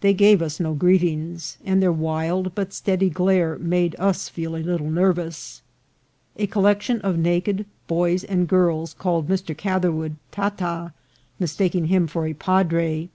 They 0.00 0.12
gave 0.12 0.42
us 0.42 0.58
no 0.58 0.74
greetings, 0.74 1.56
and 1.64 1.80
their 1.80 1.92
wild 1.92 2.52
but 2.56 2.72
steady 2.72 3.08
glare 3.08 3.58
made 3.60 3.94
us 3.96 4.28
feel 4.28 4.56
a 4.56 4.58
little 4.58 4.90
nervous. 4.90 5.62
A 6.36 6.48
collection 6.48 7.00
of 7.02 7.16
na 7.16 7.38
ked 7.38 7.64
boys 7.86 8.24
and 8.24 8.48
girls 8.48 8.92
called 8.92 9.28
Mr. 9.28 9.56
Catherwood" 9.56 10.16
Tata," 10.32 10.92
mistaking 11.38 11.84
him 11.86 12.08
for 12.08 12.26
a 12.26 12.34
padre. 12.34 13.08